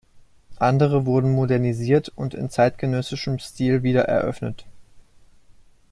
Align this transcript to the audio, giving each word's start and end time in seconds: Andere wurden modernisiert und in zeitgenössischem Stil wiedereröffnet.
Andere 0.57 1.05
wurden 1.05 1.31
modernisiert 1.31 2.09
und 2.09 2.33
in 2.33 2.49
zeitgenössischem 2.49 3.37
Stil 3.37 3.83
wiedereröffnet. 3.83 4.65